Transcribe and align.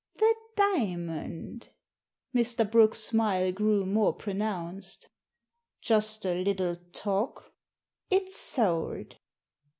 "The 0.17 0.35
diamond?" 0.55 1.69
Mr. 2.33 2.67
Brooke's 2.67 2.97
smile 3.03 3.51
grew 3.51 3.85
more 3.85 4.13
pronounced. 4.13 5.09
"Just 5.79 6.25
a 6.25 6.43
little 6.43 6.77
talk;" 6.91 7.53
It's 8.09 8.35
sold." 8.35 9.17